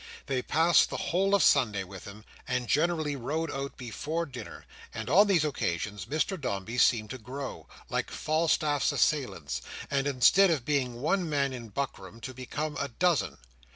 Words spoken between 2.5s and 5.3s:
generally rode out before dinner; and on